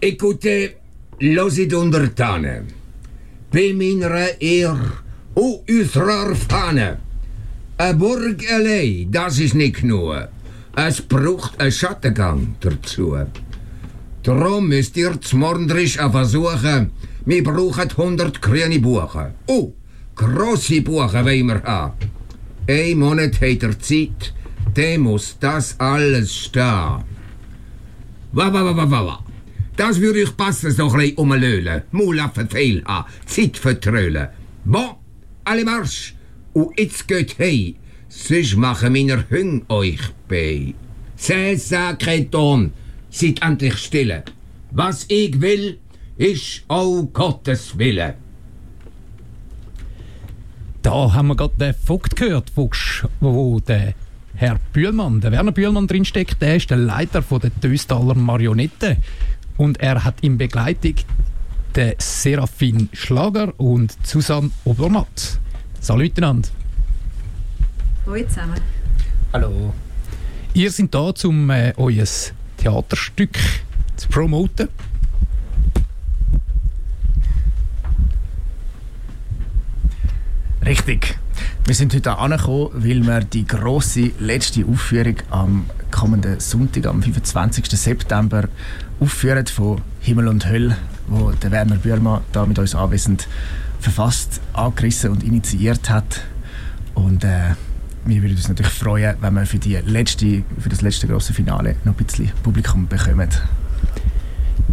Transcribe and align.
Écoutez, 0.00 0.76
losit 1.20 1.72
untertanen. 1.72 2.66
Bei 3.50 3.72
meiner 3.72 4.38
Ehr 4.40 4.76
und 5.34 5.60
unserer 5.70 6.34
Fahne. 6.34 6.98
A 7.78 7.92
Burg 7.92 8.44
allein, 8.52 9.10
das 9.10 9.38
ist 9.38 9.54
nicht 9.54 9.80
genug. 9.80 10.28
Es 10.74 11.00
braucht 11.00 11.58
einen 11.58 11.72
Schattengang 11.72 12.56
dazu. 12.60 13.16
Darum 14.22 14.68
müsst 14.68 14.96
ihr 14.98 15.18
zum 15.22 15.40
Morgendrisch 15.40 15.96
versuchen, 15.96 16.90
wir 17.24 17.42
brauchen 17.42 17.90
100 17.90 18.42
grüne 18.42 18.78
Buchen. 18.78 19.32
Oh, 19.46 19.72
grosse 20.14 20.82
Buchen 20.82 21.24
wollen 21.24 21.46
wir 21.46 21.62
haben. 21.62 21.94
Ein 22.68 22.98
Monat 22.98 23.40
hat 23.40 23.62
er 23.62 23.78
Zeit, 23.80 24.34
der 24.76 24.98
muss 24.98 25.38
das 25.40 25.80
alles 25.80 26.34
stehen. 26.34 27.04
Wa, 28.32 28.52
wa, 28.52 28.52
wa, 28.52 28.76
wa, 28.76 28.90
wa, 28.90 29.06
wa. 29.06 29.25
Das 29.76 30.00
würde 30.00 30.22
ich 30.22 30.36
passen, 30.36 30.70
so 30.70 30.90
ein 30.90 30.98
bisschen 30.98 31.16
umlölen. 31.18 31.82
Mulaffen 31.92 32.48
fehl 32.48 32.82
haben, 32.86 33.08
Zeit 33.26 33.58
vertrölen. 33.58 34.28
Bon, 34.64 34.96
alle 35.44 35.64
Marsch. 35.64 36.14
Und 36.54 36.78
jetzt 36.78 37.06
geht 37.06 37.38
hey, 37.38 37.76
sonst 38.08 38.56
machen 38.56 38.94
meine 38.94 39.28
Hüng 39.28 39.64
euch 39.68 40.00
bei. 40.28 40.74
C'est 41.18 41.56
sacré 41.56 42.30
Ton, 42.30 42.72
seid 43.10 43.42
endlich 43.42 43.76
stille. 43.76 44.24
Was 44.70 45.04
ich 45.08 45.40
will, 45.40 45.78
ist 46.16 46.64
auch 46.68 47.02
Gottes 47.12 47.78
Wille. 47.78 48.14
Da 50.82 51.12
haben 51.12 51.28
wir 51.28 51.36
gerade 51.36 51.54
den 51.58 51.74
Vogt 51.74 52.16
gehört, 52.16 52.50
Fuchs, 52.50 53.04
wo 53.20 53.60
der 53.60 53.94
Herr 54.34 54.60
Bühlmann, 54.72 55.20
der 55.20 55.32
Werner 55.32 55.52
Bühlmann 55.52 55.86
drinsteckt. 55.86 56.40
Der 56.40 56.56
ist 56.56 56.70
der 56.70 56.76
Leiter 56.76 57.22
der 57.22 57.60
Töstaler 57.60 58.14
Marionette. 58.14 58.98
Und 59.56 59.80
er 59.80 60.04
hat 60.04 60.20
in 60.20 60.36
Begleitung 60.38 60.94
den 61.74 61.94
Serafin 61.98 62.88
Schlager 62.92 63.52
und 63.58 63.96
Susanne 64.06 64.50
Obermatt. 64.64 65.38
Salut 65.80 66.02
miteinander. 66.02 66.48
Hallo 68.06 68.24
zusammen. 68.26 68.60
Hallo. 69.32 69.72
Ihr 70.54 70.70
seid 70.70 70.94
da, 70.94 71.12
um 71.24 71.50
äh, 71.50 71.72
euer 71.76 72.06
Theaterstück 72.56 73.38
zu 73.96 74.08
promoten. 74.08 74.68
Richtig. 80.64 81.18
Wir 81.66 81.74
sind 81.74 81.92
heute 81.94 82.16
angekommen, 82.16 82.70
weil 82.74 83.04
wir 83.04 83.22
die 83.22 83.44
grosse 83.44 84.12
letzte 84.20 84.64
Aufführung 84.64 85.16
am 85.30 85.66
kommenden 85.90 86.38
Sonntag, 86.38 86.86
am 86.86 87.02
25. 87.02 87.66
September, 87.70 88.44
aufführen 89.00 89.44
von 89.48 89.80
Himmel 89.98 90.28
und 90.28 90.48
Hölle, 90.48 90.76
wo 91.08 91.32
der 91.32 91.50
Werner 91.50 91.74
Bührmann 91.74 92.20
da 92.30 92.46
mit 92.46 92.60
uns 92.60 92.76
anwesend 92.76 93.26
verfasst, 93.80 94.40
angerissen 94.52 95.10
und 95.10 95.24
initiiert 95.24 95.90
hat. 95.90 96.22
Und 96.94 97.24
äh, 97.24 97.56
wir 98.04 98.22
würden 98.22 98.36
uns 98.36 98.48
natürlich 98.48 98.72
freuen, 98.72 99.16
wenn 99.20 99.34
wir 99.34 99.44
für, 99.44 99.58
die 99.58 99.74
letzte, 99.74 100.44
für 100.60 100.68
das 100.68 100.82
letzte 100.82 101.08
große 101.08 101.32
Finale 101.32 101.74
noch 101.82 101.98
ein 101.98 102.04
bisschen 102.04 102.30
Publikum 102.44 102.86
bekommen. 102.86 103.28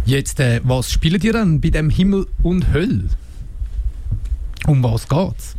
Jetzt, 0.06 0.38
äh, 0.38 0.60
was 0.62 0.92
spielt 0.92 1.24
ihr 1.24 1.32
dann 1.32 1.60
bei 1.60 1.70
dem 1.70 1.90
Himmel 1.90 2.28
und 2.44 2.72
Hölle? 2.72 3.08
Um 4.68 4.80
was 4.84 5.08
geht's? 5.08 5.56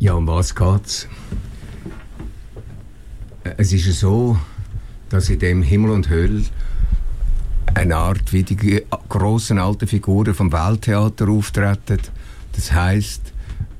Ja, 0.00 0.14
um 0.14 0.26
was 0.26 0.54
geht's? 0.54 1.08
Es 3.56 3.72
ist 3.72 4.00
so, 4.00 4.38
dass 5.08 5.30
in 5.30 5.38
dem 5.38 5.62
Himmel 5.62 5.92
und 5.92 6.10
Hölle 6.10 6.44
eine 7.74 7.96
Art 7.96 8.32
wie 8.32 8.42
die 8.42 8.82
großen 9.08 9.58
alten 9.58 9.86
Figuren 9.86 10.34
vom 10.34 10.52
Welttheater 10.52 11.28
auftreten. 11.28 11.98
Das 12.52 12.72
heißt, 12.72 13.32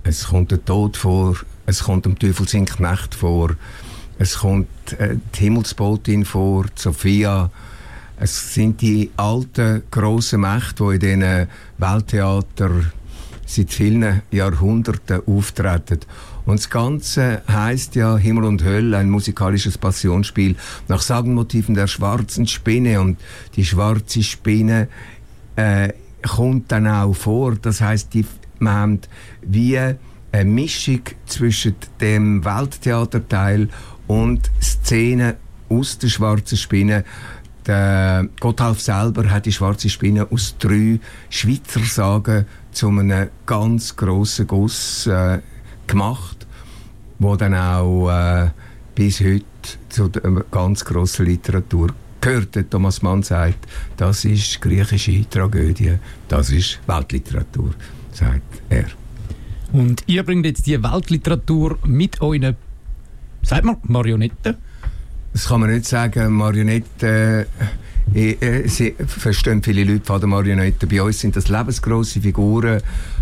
es 0.05 0.29
kommt 0.29 0.51
der 0.51 0.65
Tod 0.65 0.97
vor, 0.97 1.37
es 1.67 1.83
kommt 1.83 2.05
dem 2.05 2.19
Teufel 2.19 2.49
sein 2.49 2.67
Knecht 2.67 3.15
vor, 3.15 3.51
es 4.19 4.39
kommt 4.39 4.69
äh, 4.99 5.17
die 5.35 5.41
Himmelsbotin 5.41 6.25
vor, 6.25 6.67
Sophia. 6.77 7.51
Es 8.17 8.55
sind 8.55 8.81
die 8.81 9.11
alten 9.17 9.83
grossen 9.91 10.43
Mächte, 10.43 10.99
die 10.99 11.11
in 11.11 11.21
diesen 11.21 11.49
Welttheater 11.79 12.71
seit 13.47 13.73
vielen 13.73 14.23
Jahrhunderten 14.31 15.23
auftreten. 15.27 16.01
Und 16.47 16.59
das 16.59 16.71
Ganze 16.71 17.43
heißt 17.49 17.95
ja 17.95 18.17
Himmel 18.17 18.45
und 18.45 18.65
Hölle, 18.65 18.99
ein 18.99 19.09
musikalisches 19.09 19.79
Passionsspiel 19.79 20.57
nach 20.89 21.01
Sagenmotiven 21.01 21.75
der 21.75 21.87
schwarzen 21.87 22.47
Spinne. 22.47 23.01
Und 23.01 23.19
die 23.57 23.65
schwarze 23.65 24.23
Spinne 24.23 24.89
äh, 25.57 25.93
kommt 26.23 26.71
dann 26.71 26.87
auch 26.87 27.15
vor. 27.15 27.55
Das 27.57 27.81
heißt, 27.81 28.13
die, 28.13 28.27
haben 28.63 29.01
wie 29.43 29.79
eine 29.79 30.51
Mischung 30.51 31.01
zwischen 31.27 31.77
dem 32.01 32.45
Welttheaterteil 32.45 33.69
und 34.07 34.51
Szenen 34.61 35.35
aus 35.69 35.99
der 35.99 36.09
schwarzen 36.09 36.59
Spinne. 36.59 37.05
Der 37.67 38.29
Gotthalf 38.41 38.81
selber 38.81 39.31
hat 39.31 39.47
die 39.47 39.53
schwarze 39.53 39.89
Spinne 39.89 40.31
aus 40.31 40.57
drei 40.59 41.01
Schweizer 41.31 41.81
Sagen 41.85 42.45
zu 42.75 42.89
einem 42.89 43.29
ganz 43.47 43.97
grossen 43.97 44.47
Guss 44.47 45.07
äh, 45.07 45.41
gemacht, 45.87 46.47
wo 47.19 47.37
dann 47.37 47.55
auch 47.55 48.11
äh, 48.11 48.51
bis 48.95 49.21
heute 49.21 49.45
zu 49.89 50.09
der 50.09 50.45
ganz 50.51 50.85
grossen 50.85 51.27
Literatur 51.27 51.95
gehört. 52.21 52.55
Der 52.55 52.69
Thomas 52.69 53.03
Mann 53.03 53.23
sagt, 53.23 53.67
das 53.97 54.25
ist 54.25 54.61
griechische 54.61 55.29
Tragödie, 55.29 55.99
das 56.29 56.51
ist 56.51 56.81
Weltliteratur, 56.87 57.75
sagt 58.13 58.63
er. 58.69 58.87
Und 59.73 60.03
ihr 60.07 60.23
bringt 60.23 60.47
jetzt 60.47 60.67
die 60.67 60.83
Weltliteratur 60.83 61.79
mit 61.85 62.21
euren, 62.21 62.57
sagt 63.43 63.65
man, 63.65 63.77
Marionetten? 63.83 64.57
Das 65.33 65.49
kann 65.49 65.61
man 65.61 65.71
nicht 65.71 65.85
sagen. 65.85 66.33
Marionetten, 66.33 67.47
äh, 68.13 68.33
äh, 68.33 68.69
sie 68.69 68.95
verstehen 69.07 69.63
viele 69.63 69.85
Leute 69.85 70.05
von 70.05 70.21
der 70.21 70.29
Marionette. 70.29 70.87
Bei 70.87 71.03
uns 71.03 71.21
sind 71.21 71.37
das 71.37 71.49
lebensgroße 71.49 72.21
Figuren, 72.21 72.81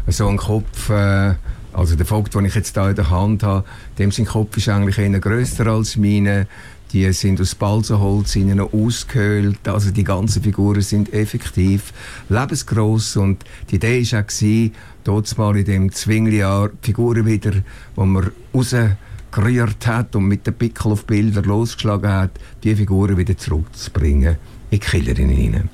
so 0.08 0.28
ein 0.28 0.36
Kopf, 0.36 0.90
äh, 0.90 1.34
also 1.72 1.96
der 1.96 2.04
Vogt, 2.04 2.34
den 2.34 2.44
ich 2.44 2.54
jetzt 2.54 2.74
hier 2.74 2.90
in 2.90 2.96
der 2.96 3.10
Hand 3.10 3.42
habe, 3.42 3.64
dem 3.98 4.10
sein 4.10 4.26
Kopf 4.26 4.56
ist 4.56 4.68
eigentlich 4.68 4.98
eher 4.98 5.20
grösser 5.20 5.66
als 5.68 5.96
meine. 5.96 6.46
Die 6.92 7.10
sind 7.14 7.40
aus 7.40 7.54
Balsenholz 7.54 8.36
innen 8.36 8.60
ausgehöhlt. 8.60 9.66
Also 9.66 9.90
die 9.90 10.04
ganzen 10.04 10.42
Figuren 10.42 10.82
sind 10.82 11.10
effektiv 11.14 11.94
lebensgroß 12.28 13.16
und 13.16 13.44
die 13.70 13.76
Idee 13.76 14.04
war 14.12 14.20
auch, 14.20 14.70
dort 15.04 15.38
mal 15.38 15.56
in 15.56 15.64
dem 15.64 15.92
Zwinglijahr 15.92 16.68
die 16.68 16.88
Figuren 16.88 17.24
wieder, 17.24 17.52
die 17.52 17.62
man 17.96 18.30
rausgerührt 18.52 19.86
hat 19.86 20.14
und 20.16 20.26
mit 20.26 20.46
dem 20.46 20.52
Pickel 20.52 20.92
auf 20.92 21.06
Bilder 21.06 21.40
losgeschlagen 21.40 22.12
hat, 22.12 22.32
die 22.62 22.76
Figuren 22.76 23.16
wieder 23.16 23.38
zurückzubringen 23.38 24.36
in 24.72 24.80
die 24.80 24.86
Killerinnen 24.86 25.36
hinein. 25.36 25.68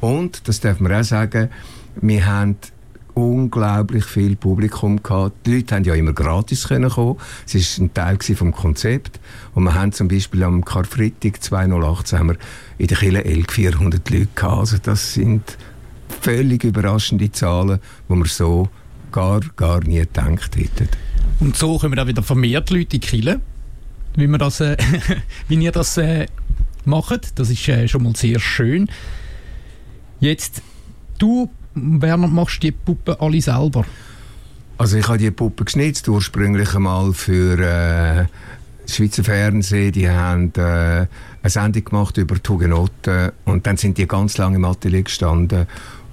Und, 0.00 0.46
das 0.46 0.60
darf 0.60 0.78
man 0.78 0.92
auch 0.92 1.04
sagen, 1.04 1.48
wir 2.00 2.26
haben 2.26 2.56
unglaublich 3.14 4.04
viel 4.04 4.36
Publikum 4.36 5.02
gehabt. 5.02 5.46
Die 5.46 5.56
Leute 5.56 5.74
haben 5.74 5.84
ja 5.84 5.94
immer 5.94 6.12
gratis 6.12 6.68
können 6.68 6.90
kommen. 6.90 7.18
Es 7.46 7.54
ist 7.54 7.78
ein 7.78 7.92
Teil 7.92 8.18
vom 8.18 8.52
Konzept. 8.52 9.20
Und 9.54 9.64
wir 9.64 9.74
haben 9.74 9.92
zum 9.92 10.08
Beispiel 10.08 10.42
am 10.42 10.64
Karfreitag 10.64 11.42
2018 11.42 12.18
haben 12.18 12.28
wir 12.28 12.36
in 12.78 12.86
der 12.86 12.96
Kille 12.96 13.22
400 13.48 14.10
Leute 14.10 14.28
gehabt. 14.34 14.58
Also 14.58 14.76
das 14.82 15.14
sind 15.14 15.56
völlig 16.20 16.64
überraschende 16.64 17.30
Zahlen, 17.32 17.80
die 18.08 18.14
wir 18.14 18.26
so 18.26 18.68
gar, 19.10 19.40
gar 19.56 19.80
nie 19.84 20.00
gedacht 20.00 20.56
hätten. 20.56 20.88
Und 21.40 21.56
so 21.56 21.78
kommen 21.78 21.96
dann 21.96 22.08
wieder 22.08 22.22
vermehrt 22.22 22.70
Leute 22.70 22.82
in 22.82 22.88
die 22.88 23.00
Kille, 23.00 23.40
wie, 24.16 24.26
wir 24.26 24.38
das, 24.38 24.60
äh, 24.60 24.76
wie 25.48 25.56
ihr 25.56 25.72
das 25.72 25.96
äh, 25.96 26.26
macht. 26.86 27.38
Das 27.38 27.50
ist 27.50 27.68
äh, 27.68 27.88
schon 27.88 28.02
mal 28.02 28.16
sehr 28.16 28.40
schön. 28.40 28.88
Jetzt, 30.20 30.62
du 31.18 31.50
Werner, 31.74 32.28
machst 32.28 32.62
die 32.62 32.72
Puppen 32.72 33.16
alle 33.18 33.40
selber? 33.40 33.84
Also 34.78 34.96
ich 34.96 35.08
habe 35.08 35.18
die 35.18 35.30
Puppen 35.30 35.64
geschnitzt, 35.64 36.08
ursprünglich 36.08 36.74
einmal 36.74 37.12
für 37.12 37.58
äh, 37.58 38.26
Schweizer 38.90 39.24
Fernsehen. 39.24 39.92
Die 39.92 40.08
haben 40.08 40.52
äh, 40.56 40.60
eine 40.60 41.08
Sendung 41.44 41.84
gemacht 41.84 42.16
über 42.18 42.36
die 42.36 42.48
Hugenotten 42.48 43.32
und 43.44 43.66
dann 43.66 43.76
sind 43.76 43.98
die 43.98 44.06
ganz 44.06 44.38
lange 44.38 44.56
im 44.56 44.64
Atelier 44.64 45.02
gestanden 45.02 45.66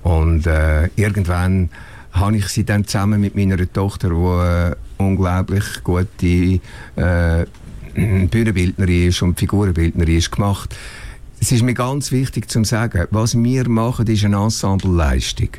und 0.03 0.47
äh, 0.47 0.89
irgendwann 0.95 1.69
habe 2.11 2.37
ich 2.37 2.47
sie 2.47 2.63
dann 2.63 2.85
zusammen 2.85 3.21
mit 3.21 3.35
meiner 3.35 3.57
Tochter, 3.71 4.09
die 4.09 4.15
äh, 4.15 4.75
unglaublich 4.97 5.83
gute 5.83 6.59
äh, 6.95 7.45
Bühnenbildnerin 8.29 9.07
ist 9.09 9.21
und 9.21 9.39
Figurenbildnerin 9.39 10.17
ist, 10.17 10.31
gemacht. 10.31 10.75
Es 11.41 11.51
ist 11.53 11.63
mir 11.63 11.73
ganz 11.73 12.11
wichtig 12.11 12.49
zu 12.49 12.63
sagen, 12.65 13.07
was 13.11 13.35
wir 13.35 13.69
machen, 13.69 14.07
ist 14.07 14.25
eine 14.25 14.37
Ensembleleistung. 14.43 15.49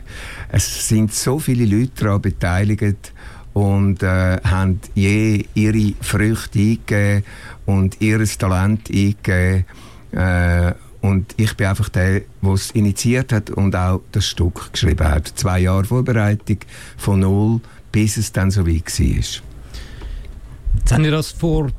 Es 0.51 0.89
sind 0.89 1.15
so 1.15 1.39
viele 1.39 1.65
Leute 1.65 2.05
daran 2.05 2.21
beteiligt 2.21 3.13
und 3.55 4.03
äh, 4.03 4.39
haben 4.45 4.81
je 4.95 5.47
ihre 5.55 5.95
Früchte 6.01 6.59
eingegeben 6.59 7.25
und 7.67 8.01
ihr 8.01 8.23
Talent 8.27 8.91
eingegeben. 8.91 9.65
Äh, 10.13 10.75
und 11.01 11.35
ich 11.39 11.57
bin 11.57 11.67
einfach 11.67 11.89
der, 11.89 12.21
der 12.43 12.53
es 12.53 12.71
initiiert 12.73 13.33
hat 13.33 13.51
und 13.51 13.75
auch 13.75 14.03
das 14.13 14.27
Stück 14.27 14.73
geschrieben 14.73 15.09
hat. 15.09 15.29
Zwei 15.29 15.61
Jahre 15.61 15.85
Vorbereitung 15.85 16.59
von 16.99 17.21
null, 17.21 17.61
bis 17.91 18.19
es 18.19 18.33
dann 18.33 18.51
so 18.51 18.67
weit 18.67 18.87
war. 18.87 19.43
Jetzt 20.77 20.93
haben 20.93 21.05
ihr 21.05 21.11
das 21.11 21.31
vor 21.31 21.71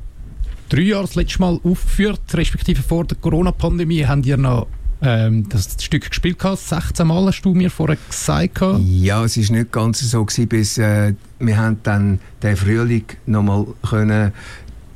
drei 0.72 0.80
Jahren 0.80 1.04
das 1.04 1.16
letzte 1.16 1.40
Mal 1.40 1.60
aufgeführt, 1.62 2.22
respektive 2.32 2.82
vor 2.82 3.04
der 3.04 3.18
Corona-Pandemie, 3.18 4.06
haben 4.06 4.22
ihr 4.22 4.38
noch 4.38 4.68
ähm, 5.02 5.46
das 5.50 5.76
Stück 5.78 6.08
gespielt 6.08 6.38
gehabt, 6.38 6.60
16 6.60 7.06
Mal 7.06 7.26
hast 7.26 7.42
du 7.42 7.52
mir 7.52 7.70
vorher 7.70 7.98
gesagt. 8.08 8.62
Ja, 8.78 9.22
es 9.22 9.36
war 9.36 9.56
nicht 9.56 9.70
ganz 9.70 10.00
so 10.00 10.24
gewesen, 10.24 10.48
bis 10.48 10.78
äh, 10.78 11.12
wir 11.40 11.56
haben 11.58 11.78
dann 11.82 12.20
den 12.42 12.56
Frühling 12.56 13.04
nochmal 13.26 13.66
können 13.86 14.32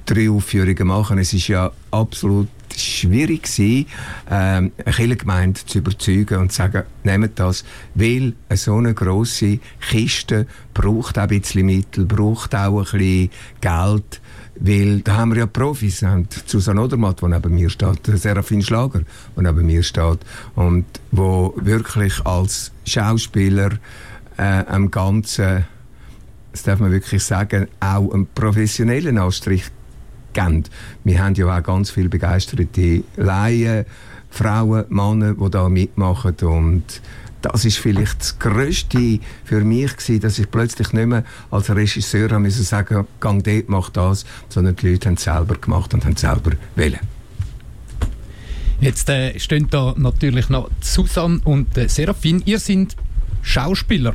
drei 0.06 0.30
Aufführungen 0.30 0.86
machen. 0.86 1.18
Es 1.18 1.34
ist 1.34 1.48
ja 1.48 1.70
absolut 1.90 2.48
schwierig 2.74 3.42
gewesen, 3.42 3.86
ähm, 4.30 4.72
eine 4.82 4.94
Kirchengemeinde 4.94 5.60
zu 5.66 5.78
überzeugen 5.78 6.38
und 6.38 6.52
zu 6.52 6.58
sagen, 6.58 6.84
nehmt 7.04 7.38
das, 7.38 7.64
weil 7.94 8.34
eine 8.48 8.56
so 8.56 8.76
eine 8.76 8.94
grosse 8.94 9.58
Kiste 9.90 10.46
braucht 10.72 11.18
auch 11.18 11.22
ein 11.22 11.40
bisschen 11.40 11.66
Mittel, 11.66 12.06
braucht 12.06 12.54
auch 12.54 12.78
ein 12.78 12.98
bisschen 12.98 13.30
Geld, 13.60 14.20
weil 14.58 15.00
da 15.00 15.16
haben 15.16 15.32
wir 15.32 15.40
ja 15.40 15.46
Profis, 15.46 16.02
wir 16.02 16.10
haben 16.10 16.28
Susanne 16.46 16.82
Odermatt, 16.82 17.20
die 17.20 17.26
neben 17.26 17.54
mir 17.54 17.70
steht, 17.70 18.06
Serafin 18.06 18.62
Schlager, 18.62 19.02
der 19.36 19.42
neben 19.42 19.66
mir 19.66 19.82
steht 19.82 20.18
und 20.54 20.84
wo 21.10 21.54
wirklich 21.56 22.24
als 22.24 22.72
Schauspieler 22.84 23.72
äh, 24.36 24.64
am 24.66 24.90
Ganzen, 24.90 25.64
das 26.52 26.62
darf 26.62 26.80
man 26.80 26.92
wirklich 26.92 27.22
sagen, 27.22 27.68
auch 27.80 28.12
einen 28.12 28.26
professionellen 28.34 29.18
Anstrich 29.18 29.64
geben. 30.32 30.64
Wir 31.04 31.22
haben 31.22 31.34
ja 31.34 31.56
auch 31.56 31.62
ganz 31.62 31.90
viele 31.90 32.08
begeisterte 32.08 33.02
Laien, 33.16 33.84
Frauen, 34.30 34.84
Männer, 34.88 35.34
die 35.34 35.50
da 35.50 35.68
mitmachen 35.68 36.36
und 36.42 37.00
das 37.48 37.64
ist 37.64 37.78
vielleicht 37.78 38.20
das 38.20 38.38
Größte 38.38 39.20
für 39.44 39.60
mich 39.62 39.96
gewesen, 39.96 40.20
dass 40.20 40.38
ich 40.38 40.50
plötzlich 40.50 40.92
nicht 40.92 41.06
mehr 41.06 41.24
als 41.50 41.70
Regisseur 41.70 42.30
haben 42.30 42.42
müssen 42.42 42.64
sagen, 42.64 43.06
gang 43.20 43.42
dort, 43.42 43.68
mach 43.68 43.90
das, 43.90 44.24
sondern 44.48 44.76
die 44.76 44.90
Leute 44.90 45.08
haben 45.08 45.14
es 45.14 45.24
selber 45.24 45.56
gemacht 45.56 45.92
und 45.94 46.04
haben 46.04 46.14
es 46.14 46.20
selber 46.20 46.52
wählen. 46.74 47.00
Jetzt 48.80 49.08
äh, 49.08 49.38
stehen 49.38 49.68
da 49.70 49.94
natürlich 49.96 50.48
noch 50.48 50.70
Susanne 50.80 51.40
und 51.44 51.76
äh, 51.78 51.88
Serafin. 51.88 52.42
Ihr 52.44 52.58
seid 52.58 52.94
Schauspieler. 53.42 54.14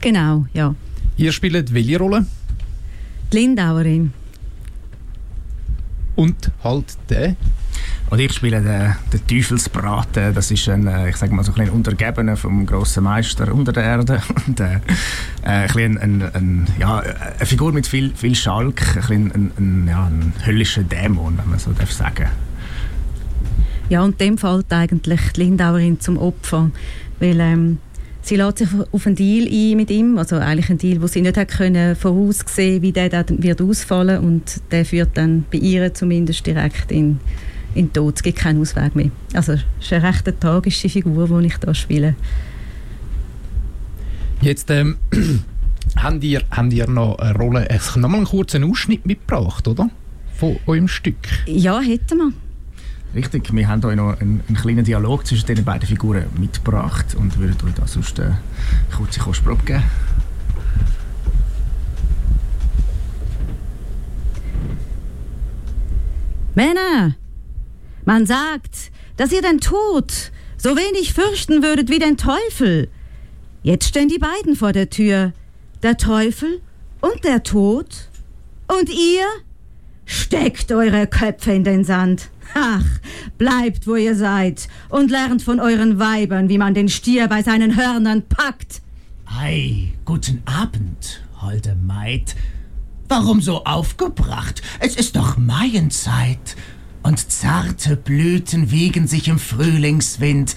Genau, 0.00 0.46
ja. 0.52 0.74
Ihr 1.16 1.32
spielt 1.32 1.72
welche 1.72 1.98
Rolle? 1.98 2.26
Die 3.32 3.36
Lindauerin. 3.36 4.12
Und 6.16 6.50
halt 6.64 6.96
der? 7.08 7.36
Und 8.12 8.18
ich 8.18 8.34
spiele 8.34 8.60
den, 8.60 8.94
den 9.10 9.26
Teufelsbraten. 9.26 10.34
Das 10.34 10.50
ist 10.50 10.68
ein, 10.68 10.86
äh, 10.86 11.08
ich 11.08 11.16
sage 11.16 11.34
mal 11.34 11.44
so 11.44 11.52
ein 11.54 11.70
Untergebener 11.70 12.36
vom 12.36 12.66
grossen 12.66 13.04
Meister 13.04 13.50
unter 13.54 13.72
der 13.72 13.84
Erde. 13.84 14.20
Und, 14.46 14.60
äh, 14.60 14.80
äh 15.46 15.66
ein, 15.82 15.96
ein, 15.96 16.22
ein, 16.34 16.66
ja, 16.78 16.98
eine 16.98 17.46
Figur 17.46 17.72
mit 17.72 17.86
viel, 17.86 18.12
viel 18.14 18.34
Schalk, 18.34 18.82
ein, 19.08 19.32
ein, 19.32 19.52
ein, 19.56 19.88
ja, 19.88 20.04
ein 20.04 20.34
höllischer 20.44 20.82
Dämon, 20.82 21.38
wenn 21.38 21.48
man 21.48 21.58
so 21.58 21.72
darf 21.72 21.90
sagen 21.90 22.26
Ja, 23.88 24.02
und 24.02 24.20
dem 24.20 24.36
fällt 24.36 24.70
eigentlich 24.70 25.32
die 25.34 25.44
Lindauerin 25.44 25.98
zum 25.98 26.18
Opfer. 26.18 26.70
Weil 27.18 27.40
ähm, 27.40 27.78
sie 28.20 28.36
lässt 28.36 28.58
sich 28.58 28.68
auf 28.92 29.06
einen 29.06 29.16
Deal 29.16 29.48
ein 29.50 29.76
mit 29.78 29.90
ihm, 29.90 30.18
also 30.18 30.36
eigentlich 30.36 30.68
einen 30.68 30.78
Deal, 30.78 31.00
wo 31.00 31.06
sie 31.06 31.22
nicht 31.22 31.38
hat 31.38 31.48
können 31.48 31.96
voraussehen, 31.96 32.82
wie 32.82 32.92
der 32.92 33.08
dann 33.08 33.42
wird 33.42 33.62
ausfallen 33.62 34.22
und 34.22 34.60
der 34.70 34.84
führt 34.84 35.16
dann 35.16 35.46
bei 35.50 35.56
ihr 35.56 35.94
zumindest 35.94 36.46
direkt 36.46 36.92
in 36.92 37.18
in 37.74 37.86
den 37.86 37.92
Tod. 37.92 38.16
Es 38.16 38.22
gibt 38.22 38.38
keinen 38.38 38.60
Ausweg 38.60 38.94
mehr. 38.94 39.10
Also 39.34 39.52
es 39.52 39.64
ist 39.80 39.92
eine 39.92 40.08
recht 40.08 40.40
tragische 40.40 40.88
Figur, 40.88 41.28
die 41.40 41.46
ich 41.46 41.56
hier 41.56 41.74
spiele. 41.74 42.14
Jetzt 44.40 44.70
ähm, 44.70 44.96
habt, 45.96 46.24
ihr, 46.24 46.42
habt 46.50 46.72
ihr 46.72 46.88
noch 46.88 47.18
eine 47.18 47.34
Rolle, 47.34 47.68
ich 47.70 47.96
noch 47.96 48.08
mal 48.08 48.18
einen 48.18 48.26
kurzen 48.26 48.64
Ausschnitt 48.64 49.06
mitgebracht, 49.06 49.66
oder? 49.68 49.88
Von 50.34 50.56
eurem 50.66 50.88
Stück. 50.88 51.16
Ja, 51.46 51.80
hätten 51.80 52.18
wir. 52.18 52.32
Richtig, 53.14 53.54
wir 53.54 53.68
haben 53.68 53.84
euch 53.84 53.94
noch 53.94 54.18
einen, 54.18 54.40
einen, 54.48 54.56
kleinen 54.56 54.84
Dialog 54.84 55.26
zwischen 55.26 55.46
den 55.46 55.64
beiden 55.64 55.86
Figuren 55.86 56.24
mitgebracht 56.38 57.14
und 57.14 57.38
würden 57.38 57.56
euch 57.68 57.74
da 57.74 57.86
sonst 57.86 58.18
eine 58.18 58.38
kurze 58.96 59.20
Kostprobe 59.20 59.62
geben. 59.64 59.82
Männer, 66.54 67.14
man 68.04 68.26
sagt, 68.26 68.90
dass 69.16 69.32
ihr 69.32 69.42
den 69.42 69.60
Tod 69.60 70.32
so 70.56 70.76
wenig 70.76 71.12
fürchten 71.12 71.62
würdet 71.62 71.90
wie 71.90 71.98
den 71.98 72.16
Teufel. 72.16 72.88
Jetzt 73.62 73.88
stehen 73.88 74.08
die 74.08 74.18
beiden 74.18 74.56
vor 74.56 74.72
der 74.72 74.90
Tür, 74.90 75.32
der 75.82 75.96
Teufel 75.96 76.60
und 77.00 77.24
der 77.24 77.42
Tod. 77.42 78.08
Und 78.66 78.88
ihr 78.88 79.24
steckt 80.04 80.72
eure 80.72 81.06
Köpfe 81.06 81.52
in 81.52 81.64
den 81.64 81.84
Sand. 81.84 82.30
Ach, 82.54 82.84
bleibt, 83.38 83.86
wo 83.86 83.96
ihr 83.96 84.14
seid 84.14 84.68
und 84.88 85.10
lernt 85.10 85.42
von 85.42 85.60
euren 85.60 85.98
Weibern, 85.98 86.48
wie 86.48 86.58
man 86.58 86.74
den 86.74 86.88
Stier 86.88 87.28
bei 87.28 87.42
seinen 87.42 87.76
Hörnern 87.76 88.22
packt. 88.22 88.82
Ei, 89.26 89.92
guten 90.04 90.42
Abend, 90.44 91.22
holde 91.40 91.74
Maid. 91.74 92.34
Warum 93.08 93.40
so 93.40 93.64
aufgebracht? 93.64 94.62
Es 94.80 94.96
ist 94.96 95.16
doch 95.16 95.36
Maienzeit 95.38 96.56
und 97.02 97.30
zarte 97.30 97.96
Blüten 97.96 98.70
wiegen 98.70 99.06
sich 99.06 99.28
im 99.28 99.38
Frühlingswind. 99.38 100.56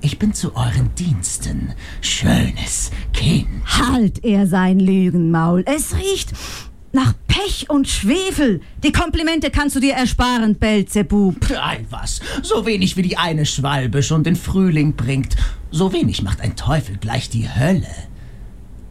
Ich 0.00 0.18
bin 0.18 0.34
zu 0.34 0.56
euren 0.56 0.94
Diensten, 0.96 1.74
schönes 2.00 2.90
Kind. 3.12 3.48
Halt 3.64 4.24
er 4.24 4.46
sein 4.46 4.80
Lügenmaul. 4.80 5.62
Es 5.64 5.94
riecht 5.96 6.32
nach 6.92 7.14
Pech 7.28 7.70
und 7.70 7.88
Schwefel. 7.88 8.60
Die 8.82 8.92
Komplimente 8.92 9.50
kannst 9.50 9.76
du 9.76 9.80
dir 9.80 9.94
ersparen, 9.94 10.56
Belzebub. 10.56 11.36
Ei 11.50 11.84
was, 11.90 12.20
so 12.42 12.66
wenig 12.66 12.96
wie 12.96 13.02
die 13.02 13.16
eine 13.16 13.46
Schwalbe 13.46 14.02
schon 14.02 14.24
den 14.24 14.36
Frühling 14.36 14.94
bringt, 14.94 15.36
so 15.70 15.92
wenig 15.92 16.22
macht 16.22 16.40
ein 16.40 16.56
Teufel 16.56 16.96
gleich 16.96 17.30
die 17.30 17.48
Hölle. 17.48 17.86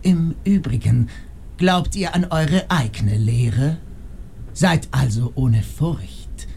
Im 0.02 0.36
Übrigen, 0.46 1.10
glaubt 1.58 1.96
ihr 1.96 2.16
an 2.16 2.26
eure 2.30 2.72
eigene 2.72 3.18
Lehre? 3.18 3.78
Seid 4.54 4.88
also 4.92 5.32
ohne 5.36 5.64
Furcht. 5.64 6.48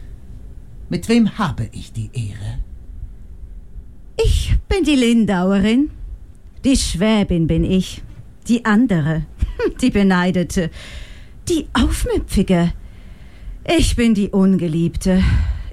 Mit 0.88 1.08
wem 1.08 1.38
habe 1.38 1.68
ich 1.72 1.92
die 1.92 2.10
Ehre? 2.12 2.58
Ich 4.16 4.54
bin 4.68 4.84
die 4.84 4.96
Lindauerin. 4.96 5.90
Die 6.64 6.76
Schwäbin 6.76 7.46
bin 7.46 7.64
ich. 7.64 8.02
Die 8.48 8.64
andere. 8.64 9.24
Die 9.80 9.90
Beneidete. 9.90 10.70
Die 11.48 11.66
Aufmüpfige. 11.72 12.72
Ich 13.76 13.96
bin 13.96 14.14
die 14.14 14.28
Ungeliebte. 14.28 15.22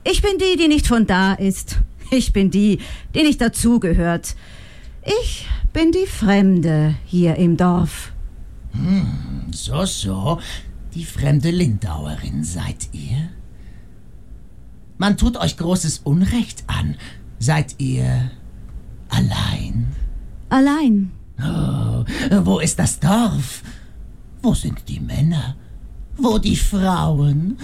Ich 0.03 0.21
bin 0.21 0.37
die, 0.37 0.57
die 0.57 0.67
nicht 0.67 0.87
von 0.87 1.05
da 1.05 1.33
ist. 1.33 1.79
Ich 2.09 2.33
bin 2.33 2.51
die, 2.51 2.79
die 3.13 3.23
nicht 3.23 3.41
dazugehört. 3.41 4.35
Ich 5.23 5.47
bin 5.73 5.91
die 5.91 6.05
Fremde 6.05 6.95
hier 7.05 7.35
im 7.35 7.57
Dorf. 7.57 8.11
Hm, 8.71 9.51
so, 9.51 9.85
so. 9.85 10.39
Die 10.93 11.05
fremde 11.05 11.51
Lindauerin 11.51 12.43
seid 12.43 12.89
ihr? 12.91 13.29
Man 14.97 15.17
tut 15.17 15.37
euch 15.37 15.57
großes 15.57 15.99
Unrecht 15.99 16.63
an. 16.67 16.95
Seid 17.39 17.75
ihr 17.79 18.29
allein? 19.09 19.87
Allein. 20.49 21.11
Oh, 21.39 22.03
wo 22.43 22.59
ist 22.59 22.77
das 22.77 22.99
Dorf? 22.99 23.63
Wo 24.41 24.53
sind 24.53 24.87
die 24.87 24.99
Männer? 24.99 25.55
Wo 26.17 26.37
die 26.37 26.57
Frauen? 26.57 27.57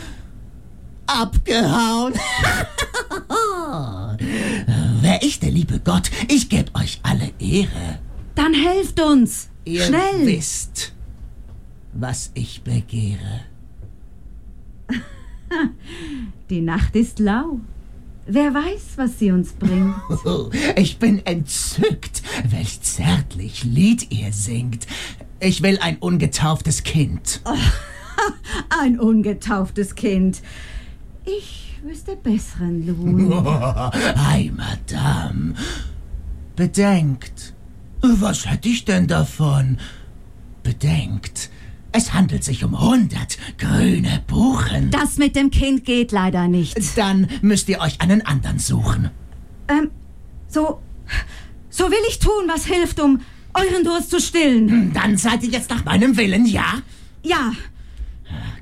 Abgehauen. 1.05 2.13
Wer 5.01 5.21
ich, 5.21 5.39
der 5.39 5.51
liebe 5.51 5.79
Gott, 5.79 6.09
ich 6.27 6.49
geb 6.49 6.75
euch 6.77 6.99
alle 7.03 7.31
Ehre. 7.39 7.99
Dann 8.35 8.53
helft 8.53 8.99
uns. 8.99 9.49
Ihr 9.65 9.83
Schnell. 9.83 10.25
wisst, 10.25 10.93
was 11.93 12.31
ich 12.33 12.63
begehre. 12.63 13.41
Die 16.49 16.61
Nacht 16.61 16.95
ist 16.95 17.19
lau. 17.19 17.59
Wer 18.29 18.53
weiß, 18.53 18.97
was 18.97 19.19
sie 19.19 19.31
uns 19.31 19.53
bringt. 19.53 19.95
Ich 20.75 20.99
bin 20.99 21.25
entzückt, 21.25 22.21
welch 22.49 22.81
zärtlich 22.81 23.63
Lied 23.63 24.11
ihr 24.11 24.33
singt. 24.33 24.85
Ich 25.39 25.63
will 25.63 25.79
ein 25.79 25.97
ungetauftes 25.97 26.83
Kind. 26.83 27.41
Oh, 27.45 27.53
ein 28.81 28.99
ungetauftes 28.99 29.95
Kind. 29.95 30.41
Ich 31.25 31.79
wüsste 31.83 32.15
besseren 32.15 32.85
Lohn. 32.85 33.31
Oh, 33.31 33.91
ei, 34.15 34.51
Madame. 34.55 35.53
Bedenkt. 36.55 37.53
Was 38.01 38.49
hätte 38.49 38.69
ich 38.69 38.83
denn 38.83 39.07
davon? 39.07 39.77
Bedenkt. 40.63 41.49
Es 41.97 42.13
handelt 42.13 42.43
sich 42.43 42.63
um 42.63 42.75
100 42.75 43.39
grüne 43.57 44.21
Buchen. 44.27 44.91
Das 44.91 45.17
mit 45.17 45.35
dem 45.35 45.49
Kind 45.49 45.83
geht 45.83 46.11
leider 46.11 46.47
nicht. 46.47 46.77
Dann 46.95 47.27
müsst 47.41 47.67
ihr 47.69 47.79
euch 47.81 48.01
einen 48.01 48.23
anderen 48.23 48.59
suchen. 48.59 49.09
Ähm, 49.67 49.89
so. 50.47 50.79
So 51.71 51.85
will 51.89 51.97
ich 52.07 52.19
tun, 52.19 52.43
was 52.47 52.65
hilft, 52.65 52.99
um 52.99 53.21
euren 53.55 53.83
Durst 53.83 54.11
zu 54.11 54.19
stillen. 54.21 54.93
Dann 54.93 55.17
seid 55.17 55.41
ihr 55.41 55.49
jetzt 55.49 55.71
nach 55.71 55.85
meinem 55.85 56.17
Willen, 56.17 56.45
ja? 56.45 56.83
Ja, 57.23 57.51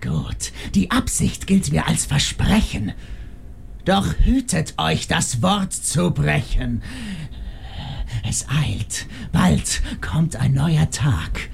Gut, 0.02 0.54
die 0.74 0.92
Absicht 0.92 1.46
gilt 1.46 1.74
mir 1.74 1.88
als 1.88 2.06
Versprechen. 2.06 2.94
Doch 3.84 4.14
hütet 4.20 4.76
euch, 4.78 5.10
das 5.10 5.42
Wort 5.42 5.74
zu 5.74 6.12
brechen. 6.12 6.84
Es 8.24 8.46
eilt. 8.48 9.08
Bald 9.34 9.82
kommt 10.00 10.38
ein 10.38 10.54
neuer 10.54 10.90
Tag. 10.90 11.50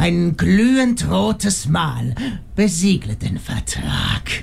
Ein 0.00 0.34
glühend 0.34 1.10
rotes 1.10 1.68
Mal 1.68 2.14
besiegelt 2.56 3.20
den 3.20 3.38
Vertrag. 3.38 4.42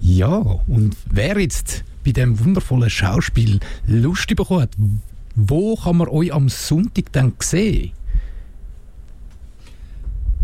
Ja, 0.00 0.38
und 0.66 0.96
wer 1.08 1.38
jetzt 1.38 1.84
bei 2.04 2.10
dem 2.10 2.44
wundervollen 2.44 2.90
Schauspiel 2.90 3.60
Lust 3.86 4.26
bekommen 4.34 4.62
hat, 4.62 4.76
wo 5.36 5.76
kann 5.76 5.98
man 5.98 6.08
euch 6.08 6.34
am 6.34 6.48
Sonntag 6.48 7.12
dann 7.12 7.32
sehen? 7.38 7.92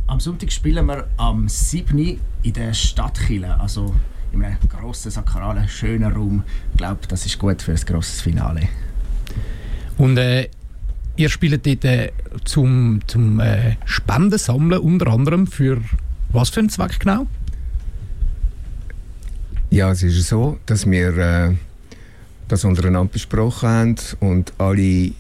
Am 0.06 0.20
Sonntag 0.20 0.52
spielen 0.52 0.86
wir 0.86 1.08
am 1.16 1.48
7. 1.48 2.20
in 2.44 2.52
der 2.52 2.72
Stadtkille, 2.74 3.58
also 3.58 3.92
in 4.32 4.44
einem 4.44 4.58
grossen, 4.68 5.10
sakralen, 5.10 5.68
schönen 5.68 6.12
Raum. 6.12 6.44
Ich 6.72 6.78
glaube, 6.78 7.00
das 7.08 7.26
ist 7.26 7.38
gut 7.38 7.62
für 7.62 7.72
ein 7.72 7.80
grosses 7.80 8.20
Finale. 8.20 8.68
Und 9.98 10.16
äh, 10.16 10.48
ihr 11.16 11.28
spielt 11.28 11.66
dort 11.66 11.84
äh, 11.84 12.12
zum, 12.44 13.00
zum 13.06 13.40
äh, 13.40 13.76
Spenden 13.84 14.38
sammeln, 14.38 14.80
unter 14.80 15.08
anderem 15.08 15.46
für 15.46 15.80
was 16.32 16.50
für 16.50 16.60
einen 16.60 16.70
Zweck 16.70 16.98
genau? 17.00 17.26
Ja, 19.70 19.90
es 19.90 20.02
ist 20.02 20.28
so, 20.28 20.58
dass 20.66 20.88
wir 20.88 21.16
äh, 21.16 21.54
das 22.48 22.64
untereinander 22.64 23.12
besprochen 23.12 23.68
haben 23.68 23.96
und 24.20 24.52
alle 24.58 25.12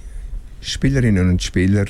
Spielerinnen 0.60 1.30
und 1.30 1.42
Spieler 1.42 1.86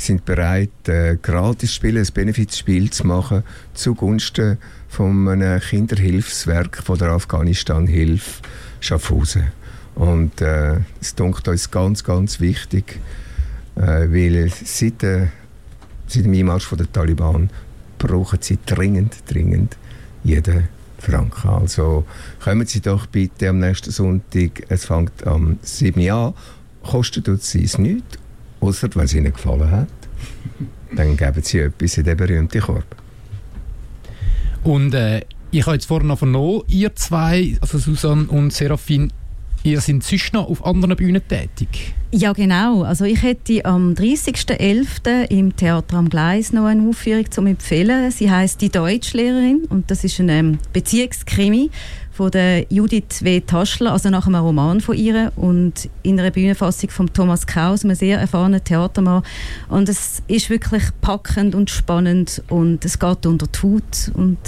sind 0.00 0.24
bereit, 0.24 0.88
äh, 0.88 1.16
gratis 1.20 1.74
Spiele, 1.74 2.00
ein 2.00 2.08
Benefizspiel 2.12 2.90
zu 2.90 3.06
machen 3.06 3.42
zugunsten 3.74 4.58
von 4.88 5.28
einem 5.28 5.60
Kinderhilfswerk 5.60 6.82
von 6.82 6.98
der 6.98 7.10
Afghanistan-Hilfe 7.10 8.42
Schaffhausen. 8.80 9.48
Und 9.94 10.40
äh, 10.40 10.76
es 11.00 11.14
dunkt 11.14 11.46
uns 11.48 11.70
ganz, 11.70 12.02
ganz 12.02 12.40
wichtig, 12.40 12.98
äh, 13.76 14.08
weil 14.08 14.50
seit, 14.64 15.02
äh, 15.02 15.26
seit 16.06 16.24
dem 16.24 16.32
Einmarsch 16.32 16.64
von 16.64 16.78
der 16.78 16.90
Taliban 16.90 17.50
brauchen 17.98 18.38
sie 18.40 18.58
dringend, 18.64 19.16
dringend 19.28 19.76
jeden 20.24 20.68
Franken. 20.98 21.48
Also 21.48 22.04
kommen 22.42 22.66
Sie 22.66 22.80
doch 22.80 23.06
bitte 23.06 23.48
am 23.48 23.58
nächsten 23.58 23.90
Sonntag. 23.90 24.64
Es 24.68 24.84
fängt 24.86 25.26
am 25.26 25.58
7. 25.62 26.00
Uhr 26.00 26.12
an. 26.12 26.34
Kostet 26.82 27.28
es 27.28 27.54
nichts, 27.78 28.18
außer 28.60 28.88
wenn 28.94 29.04
es 29.04 29.14
Ihnen 29.14 29.32
gefallen 29.32 29.70
hat. 29.70 29.88
Dann 30.94 31.16
geben 31.16 31.42
Sie 31.42 31.58
etwas 31.58 31.98
in 31.98 32.04
den 32.04 32.16
berühmten 32.16 32.60
Korb. 32.60 32.96
Und 34.62 34.94
äh, 34.94 35.22
ich 35.50 35.66
habe 35.66 35.76
jetzt 35.76 35.86
vorhin 35.86 36.08
noch 36.08 36.18
vernommen, 36.18 36.62
ihr 36.68 36.94
zwei, 36.94 37.56
also 37.60 37.78
Susanne 37.78 38.26
und 38.28 38.52
Serafin, 38.52 39.12
ihr 39.62 39.80
seid 39.80 40.02
sonst 40.02 40.32
noch 40.32 40.48
auf 40.48 40.64
anderen 40.64 40.96
Bühnen 40.96 41.22
tätig. 41.26 41.94
Ja, 42.12 42.32
genau. 42.32 42.82
Also 42.82 43.04
ich 43.04 43.22
hätte 43.22 43.64
am 43.64 43.94
30.11. 43.94 45.30
im 45.30 45.54
Theater 45.54 45.96
am 45.96 46.08
Gleis 46.08 46.52
noch 46.52 46.66
eine 46.66 46.88
Aufführung 46.88 47.30
zum 47.30 47.46
empfehlen. 47.46 48.10
Sie 48.10 48.30
heißt 48.30 48.60
Die 48.60 48.68
Deutschlehrerin 48.68 49.64
und 49.68 49.90
das 49.90 50.04
ist 50.04 50.18
ein 50.18 50.28
ähm, 50.28 50.58
Beziehungskrimi 50.72 51.70
von 52.20 52.30
der 52.30 52.66
Judith 52.68 53.22
W. 53.24 53.40
Taschler, 53.40 53.92
also 53.92 54.10
nach 54.10 54.26
einem 54.26 54.42
Roman 54.42 54.82
von 54.82 54.94
ihr 54.94 55.32
und 55.36 55.88
in 56.02 56.20
einer 56.20 56.30
Bühnenfassung 56.30 56.90
von 56.90 57.10
Thomas 57.10 57.46
Kraus, 57.46 57.82
einem 57.82 57.94
sehr 57.94 58.20
erfahrenen 58.20 58.62
Theatermann. 58.62 59.22
Und 59.70 59.88
es 59.88 60.22
ist 60.28 60.50
wirklich 60.50 60.82
packend 61.00 61.54
und 61.54 61.70
spannend 61.70 62.42
und 62.50 62.84
es 62.84 62.98
geht 62.98 63.24
unter 63.24 63.46
die 63.46 63.62
Haut 63.62 64.10
und 64.12 64.38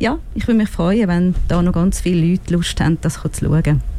ja, 0.00 0.18
ich 0.34 0.48
würde 0.48 0.58
mich 0.58 0.68
freuen, 0.68 1.06
wenn 1.06 1.34
da 1.46 1.62
noch 1.62 1.72
ganz 1.72 2.00
viele 2.00 2.32
Leute 2.32 2.52
Lust 2.52 2.80
haben, 2.80 2.98
das 3.00 3.14
zu 3.14 3.28
schauen. 3.32 3.93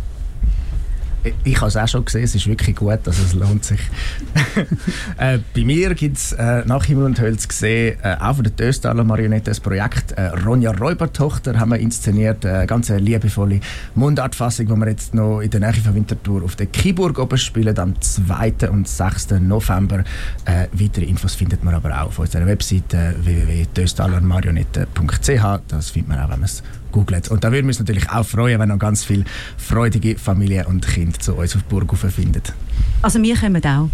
Ich 1.43 1.57
habe 1.57 1.67
es 1.67 1.77
auch 1.77 1.87
schon 1.87 2.03
gesehen, 2.05 2.23
es 2.23 2.33
ist 2.35 2.47
wirklich 2.47 2.75
gut, 2.75 2.99
also 3.05 3.23
es 3.23 3.33
lohnt 3.33 3.65
sich. 3.65 3.79
äh, 5.17 5.39
bei 5.55 5.63
mir 5.63 5.95
gibt 5.95 6.17
es 6.17 6.33
äh, 6.33 6.63
nach 6.65 6.85
Himmel 6.85 7.05
und 7.05 7.19
Hölle 7.19 7.37
zu 7.37 7.47
sehen, 7.51 7.97
äh, 8.03 8.15
auch 8.19 8.35
von 8.35 8.43
der 8.43 8.53
Döstaler 8.53 9.03
Marionette, 9.03 9.49
das 9.51 9.59
Projekt 9.59 10.11
äh, 10.11 10.27
Ronja 10.27 10.71
Räubertochter 10.71 11.59
haben 11.59 11.71
wir 11.71 11.79
inszeniert, 11.79 12.45
eine 12.45 12.67
ganz 12.67 12.89
liebevolle 12.89 13.59
Mundartfassung, 13.95 14.67
die 14.67 14.75
wir 14.75 14.87
jetzt 14.87 15.15
noch 15.15 15.41
in 15.41 15.49
der 15.49 15.61
Nähe 15.61 15.73
von 15.73 15.95
Winterthur 15.95 16.43
auf 16.43 16.55
der 16.55 16.67
Kiburg 16.67 17.17
oben 17.17 17.37
spielen, 17.37 17.77
am 17.79 17.99
2. 17.99 18.69
und 18.69 18.87
6. 18.87 19.31
November. 19.41 20.03
Äh, 20.45 20.67
weitere 20.73 21.05
Infos 21.05 21.33
findet 21.35 21.63
man 21.63 21.73
aber 21.73 22.01
auch 22.01 22.07
auf 22.07 22.19
unserer 22.19 22.45
Webseite 22.45 23.15
www.döstalermarionette.ch, 23.19 25.61
das 25.67 25.89
findet 25.89 26.09
man 26.09 26.19
auch, 26.19 26.29
wenn 26.29 26.39
man 26.39 26.43
es 26.43 26.61
googelt. 26.95 27.29
Und 27.29 27.43
da 27.43 27.51
würden 27.51 27.65
wir 27.65 27.69
uns 27.69 27.79
natürlich 27.79 28.09
auch 28.09 28.25
freuen, 28.25 28.59
wenn 28.59 28.69
noch 28.69 28.79
ganz 28.79 29.03
viele 29.03 29.25
freudige 29.57 30.17
Familien 30.17 30.65
und 30.65 30.87
Kinder 30.87 31.14
zu 31.19 31.33
uns 31.33 31.55
auf 31.55 31.63
die 31.63 31.69
Burg 31.69 31.97
finden. 31.97 32.41
Also 33.01 33.21
wir 33.21 33.35
kommen 33.35 33.65
auch. 33.65 33.89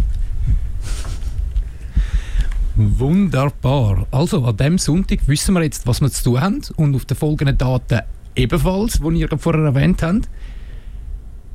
Wunderbar. 2.76 4.06
Also 4.10 4.44
an 4.44 4.56
diesem 4.56 4.78
Sonntag 4.78 5.20
wissen 5.26 5.54
wir 5.54 5.62
jetzt, 5.62 5.86
was 5.86 6.00
wir 6.00 6.10
zu 6.10 6.24
tun 6.24 6.40
haben 6.40 6.62
und 6.76 6.94
auf 6.94 7.04
den 7.04 7.16
folgenden 7.16 7.58
Daten 7.58 8.00
ebenfalls, 8.34 9.00
die 9.00 9.20
ihr 9.20 9.28
vorher 9.38 9.64
erwähnt 9.64 10.02
habt. 10.02 10.28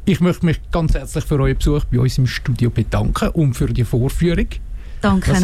Ich 0.06 0.22
möchte 0.22 0.46
mich 0.46 0.62
ganz 0.72 0.94
herzlich 0.94 1.26
für 1.26 1.40
euren 1.40 1.58
Besuch 1.58 1.84
bei 1.86 2.00
uns 2.00 2.18
im 2.18 2.28
Studio 2.28 2.70
bedanken 2.70 3.30
und 3.30 3.56
für 3.56 3.68
die 3.68 3.84
Vorführung. 3.84 4.48
Danke 5.02 5.28
Das 5.28 5.36